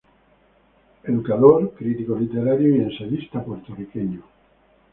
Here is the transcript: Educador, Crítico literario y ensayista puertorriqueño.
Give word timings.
Educador, 1.03 1.73
Crítico 1.75 2.15
literario 2.17 2.75
y 2.75 2.79
ensayista 2.81 3.43
puertorriqueño. 3.45 4.23